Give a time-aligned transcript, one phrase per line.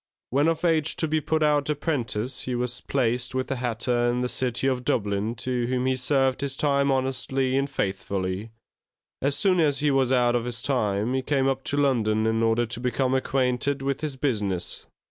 [0.31, 4.21] When of age to be put out apprentice, he was placed with a hatter in
[4.21, 8.49] the city of Dublin, to whom he served his time honestly and faithfully;
[9.21, 12.41] as soon as he was out of his time, he came up to London in
[12.41, 14.87] order to become acquainted with his business.